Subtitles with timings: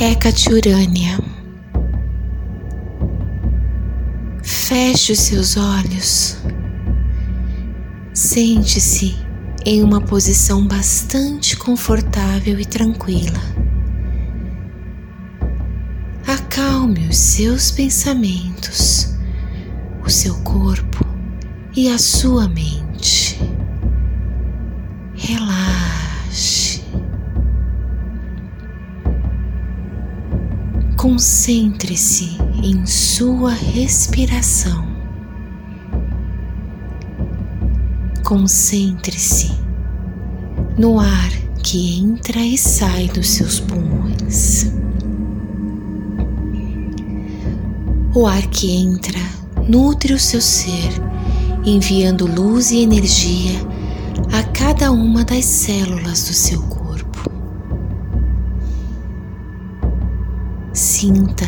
[0.00, 1.18] Hecate Urânia.
[4.44, 6.36] Feche os seus olhos.
[8.14, 9.16] Sente-se
[9.66, 13.42] em uma posição bastante confortável e tranquila.
[16.28, 19.16] Acalme os seus pensamentos,
[20.06, 21.04] o seu corpo
[21.74, 23.36] e a sua mente.
[25.16, 25.77] Relaxe.
[31.10, 34.86] Concentre-se em sua respiração.
[38.22, 39.50] Concentre-se
[40.76, 41.30] no ar
[41.62, 44.70] que entra e sai dos seus pulmões.
[48.14, 49.18] O ar que entra
[49.66, 50.92] nutre o seu ser,
[51.64, 53.58] enviando luz e energia
[54.30, 56.77] a cada uma das células do seu corpo.
[61.00, 61.46] Sinta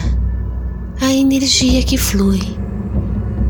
[1.01, 2.39] a energia que flui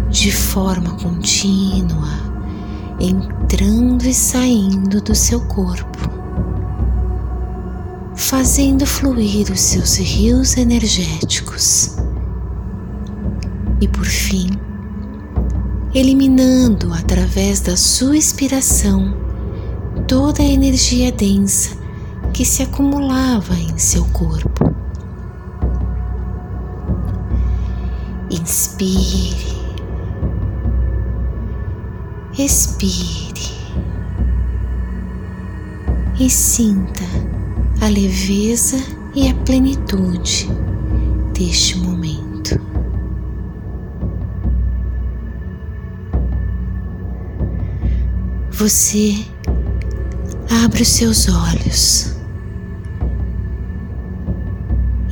[0.08, 2.08] de forma contínua,
[2.98, 5.98] entrando e saindo do seu corpo,
[8.16, 11.98] fazendo fluir os seus rios energéticos.
[13.78, 14.48] E por fim,
[15.94, 19.14] eliminando através da sua inspiração
[20.08, 21.76] toda a energia densa
[22.32, 24.79] que se acumulava em seu corpo.
[28.50, 29.46] Inspire,
[32.36, 33.30] expire.
[36.18, 37.04] E sinta
[37.80, 38.76] a leveza
[39.14, 40.48] e a plenitude
[41.32, 42.60] deste momento.
[48.50, 49.14] Você
[50.64, 52.16] abre os seus olhos.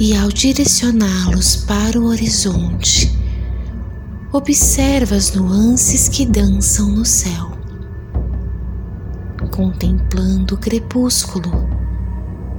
[0.00, 3.17] E, ao direcioná-los para o horizonte,
[4.32, 7.52] observa as nuances que dançam no céu,
[9.50, 11.50] contemplando o crepúsculo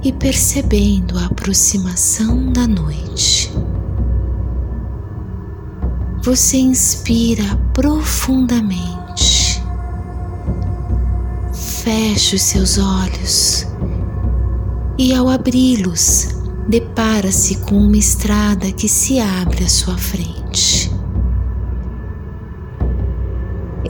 [0.02, 3.52] e percebendo a aproximação da noite.
[6.22, 9.62] Você inspira profundamente,
[11.54, 13.66] fecha os seus olhos
[14.98, 16.28] e, ao abri-los,
[16.68, 20.39] depara-se com uma estrada que se abre à sua frente.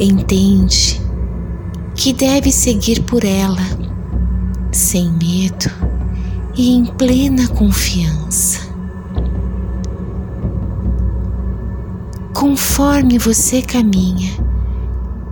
[0.03, 0.99] Entende
[1.95, 3.61] que deve seguir por ela,
[4.73, 5.71] sem medo
[6.57, 8.61] e em plena confiança.
[12.33, 14.33] Conforme você caminha,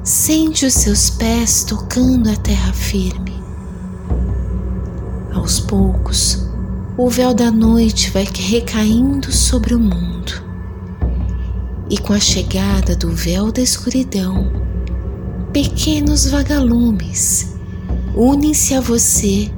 [0.05, 3.43] sente os seus pés tocando a terra firme.
[5.33, 6.47] Aos poucos,
[6.95, 10.48] o véu da noite vai recaindo sobre o mundo.
[11.91, 14.53] E com a chegada do véu da escuridão,
[15.53, 17.55] pequenos vagalumes
[18.15, 19.51] unem-se a você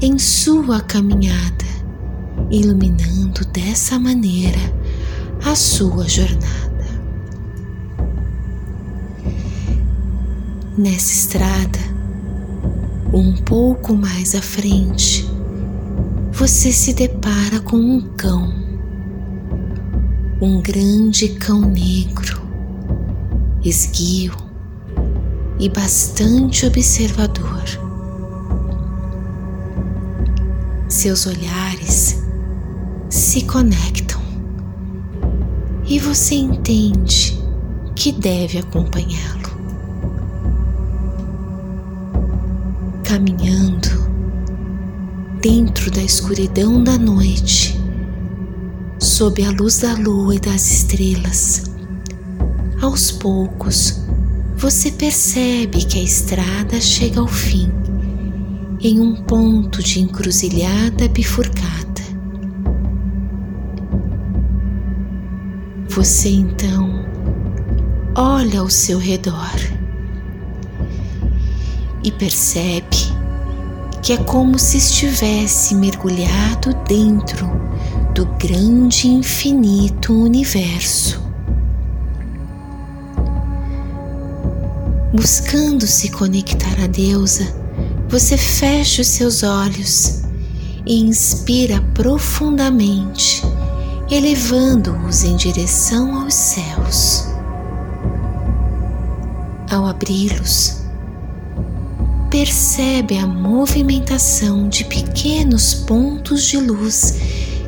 [0.00, 1.64] em sua caminhada,
[2.50, 4.58] iluminando dessa maneira
[5.44, 6.72] a sua jornada.
[10.76, 11.78] Nessa estrada,
[13.12, 15.24] um pouco mais à frente,
[16.32, 18.61] você se depara com um cão,
[20.44, 22.42] um grande cão negro,
[23.62, 24.34] esguio
[25.56, 27.62] e bastante observador.
[30.88, 32.20] Seus olhares
[33.08, 34.20] se conectam
[35.86, 37.40] e você entende
[37.94, 39.52] que deve acompanhá-lo.
[43.04, 44.10] Caminhando,
[45.40, 47.81] dentro da escuridão da noite,
[49.02, 51.64] sob a luz da lua e das estrelas,
[52.80, 54.00] aos poucos
[54.56, 57.68] você percebe que a estrada chega ao fim
[58.80, 62.00] em um ponto de encruzilhada bifurcada.
[65.88, 67.04] Você então
[68.14, 69.56] olha ao seu redor
[72.04, 72.86] e percebe
[74.00, 77.50] que é como se estivesse mergulhado dentro
[78.14, 81.20] do grande infinito universo.
[85.14, 87.54] Buscando se conectar a deusa,
[88.08, 90.22] você fecha os seus olhos
[90.86, 93.42] e inspira profundamente,
[94.10, 97.26] elevando-os em direção aos céus.
[99.70, 100.82] Ao abri-los,
[102.30, 107.16] percebe a movimentação de pequenos pontos de luz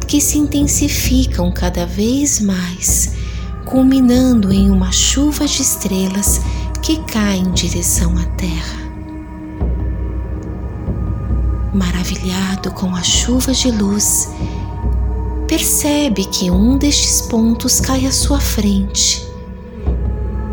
[0.04, 3.12] que se intensificam cada vez mais,
[3.64, 6.40] culminando em uma chuva de estrelas
[6.82, 8.84] que cai em direção à Terra.
[11.72, 14.28] Maravilhado com a chuva de luz,
[15.48, 19.26] percebe que um destes pontos cai à sua frente,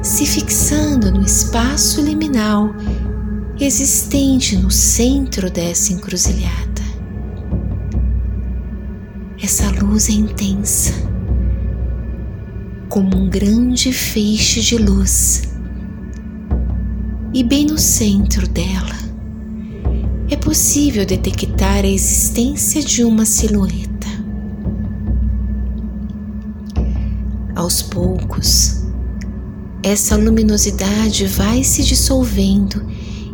[0.01, 2.74] se fixando no espaço liminal
[3.59, 6.70] existente no centro dessa encruzilhada.
[9.44, 10.94] Essa luz é intensa,
[12.88, 15.42] como um grande feixe de luz,
[17.34, 18.96] e bem no centro dela
[20.30, 24.08] é possível detectar a existência de uma silhueta.
[27.56, 28.84] Aos poucos,
[29.82, 32.86] essa luminosidade vai se dissolvendo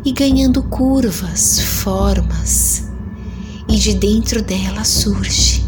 [0.02, 2.88] e ganhando curvas, formas,
[3.68, 5.67] e de dentro dela surge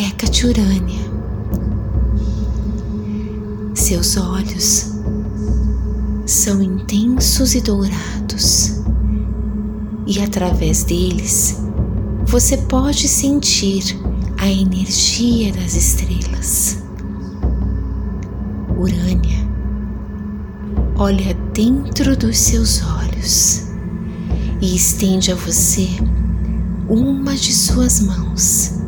[0.00, 0.98] Hecate Urânia.
[3.74, 4.92] Seus olhos
[6.24, 8.80] são intensos e dourados,
[10.06, 11.58] e através deles
[12.24, 14.00] você pode sentir
[14.38, 16.78] a energia das estrelas.
[18.78, 19.46] Urânia
[20.96, 23.66] olha dentro dos seus olhos
[24.62, 25.88] e estende a você
[26.88, 28.79] uma de suas mãos,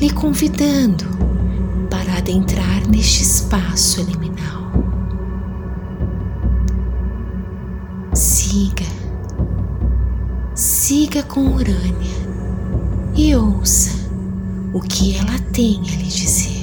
[0.00, 1.04] lhe convidando
[1.90, 4.70] para adentrar neste espaço liminal.
[8.14, 8.86] Siga,
[10.54, 12.18] siga com Urânia
[13.14, 13.90] e ouça
[14.72, 16.57] o que ela tem a lhe dizer.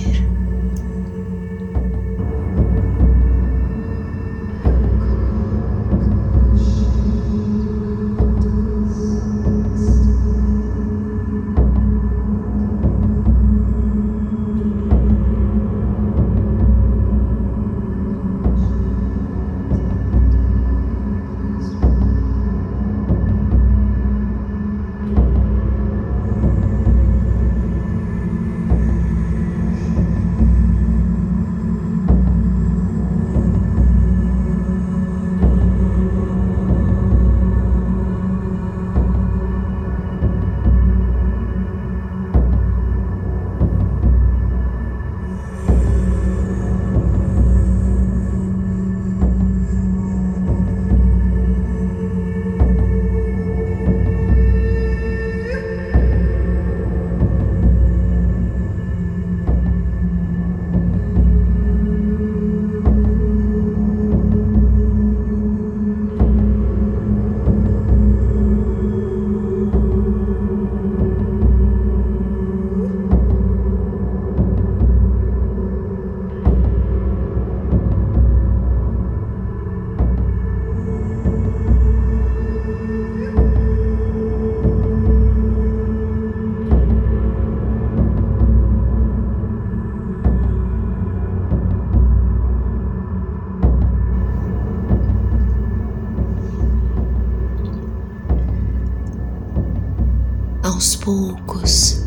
[100.76, 102.04] Aos poucos,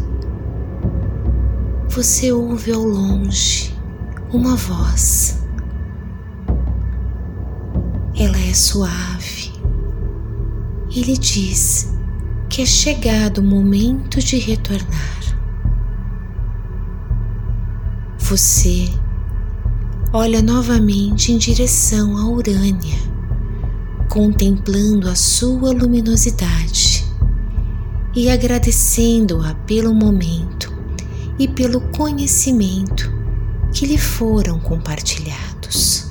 [1.89, 3.75] você ouve ao longe
[4.31, 5.43] uma voz.
[8.15, 9.53] Ela é suave.
[10.95, 11.95] Ele diz
[12.51, 15.19] que é chegado o momento de retornar.
[18.19, 18.91] Você
[20.13, 22.99] olha novamente em direção à Urânia,
[24.11, 27.08] contemplando a sua luminosidade
[28.15, 30.73] e agradecendo-a pelo momento
[31.39, 33.13] e pelo conhecimento
[33.73, 36.11] que lhe foram compartilhados.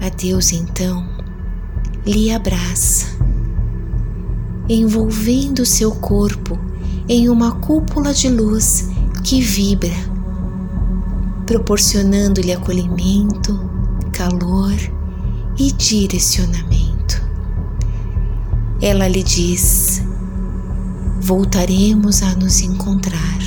[0.00, 1.06] A Deus então
[2.06, 3.06] lhe abraça,
[4.68, 6.58] envolvendo seu corpo
[7.08, 8.88] em uma cúpula de luz
[9.22, 9.94] que vibra,
[11.46, 13.58] proporcionando-lhe acolhimento,
[14.12, 14.74] calor
[15.58, 16.81] e direcionamento
[18.82, 20.02] ela lhe diz:
[21.20, 23.38] voltaremos a nos encontrar.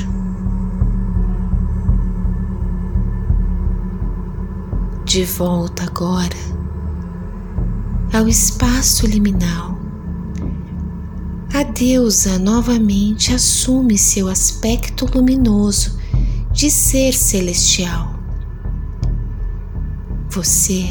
[5.03, 6.55] De volta agora
[8.13, 9.77] ao espaço liminal,
[11.53, 15.99] a deusa novamente assume seu aspecto luminoso
[16.51, 18.15] de ser celestial.
[20.29, 20.89] Você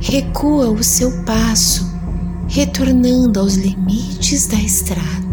[0.00, 1.99] recua o seu passo
[2.50, 5.30] retornando aos limites da estrada.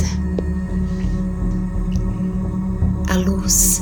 [3.47, 3.81] luz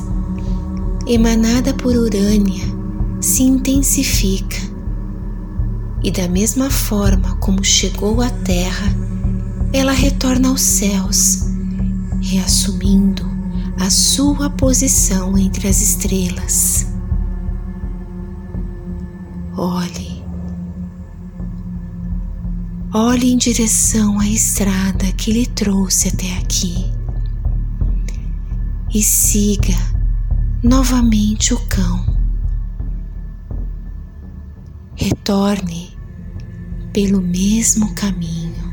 [1.06, 2.66] emanada por Urânia
[3.20, 4.58] se intensifica
[6.04, 8.96] e, da mesma forma como chegou à Terra,
[9.74, 11.42] ela retorna aos céus,
[12.22, 13.26] reassumindo
[13.80, 16.88] a sua posição entre as estrelas.
[19.58, 20.15] Olhe,
[22.98, 26.90] olhe em direção à estrada que lhe trouxe até aqui
[28.94, 29.76] e siga
[30.64, 32.06] novamente o cão.
[34.96, 35.90] Retorne
[36.94, 38.64] pelo mesmo caminho.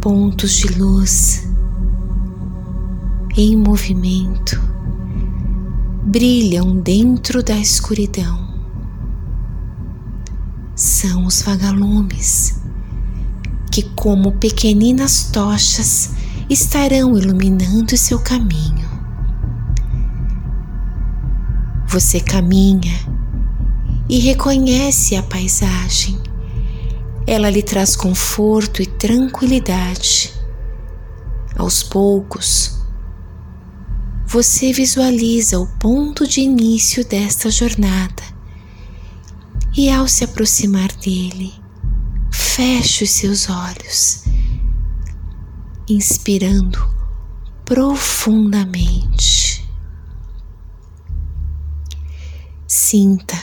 [0.00, 1.48] Pontos de luz
[3.36, 4.60] em movimento
[6.08, 8.51] brilham dentro da escuridão.
[10.92, 12.60] São os vagalumes
[13.70, 16.10] que, como pequeninas tochas,
[16.50, 18.86] estarão iluminando seu caminho.
[21.88, 22.92] Você caminha
[24.06, 26.20] e reconhece a paisagem.
[27.26, 30.30] Ela lhe traz conforto e tranquilidade.
[31.56, 32.82] Aos poucos,
[34.26, 38.31] você visualiza o ponto de início desta jornada
[39.76, 41.52] e, ao se aproximar dele,
[42.30, 44.24] feche os seus olhos,
[45.88, 46.78] inspirando
[47.64, 49.66] profundamente.
[52.66, 53.36] Sinta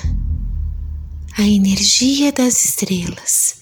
[1.37, 3.61] a energia das estrelas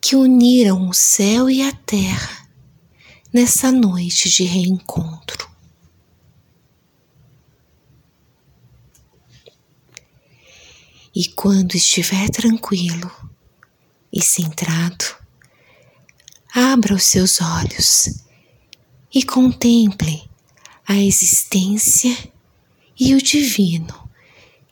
[0.00, 2.48] que uniram o céu e a terra
[3.32, 5.49] nessa noite de reencontro.
[11.14, 13.10] E quando estiver tranquilo,
[14.12, 15.04] e centrado,
[16.54, 18.24] abra os seus olhos
[19.14, 20.28] e contemple
[20.86, 22.16] a existência
[22.98, 24.08] e o divino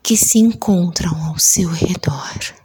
[0.02, 2.57] que se encontram ao seu redor.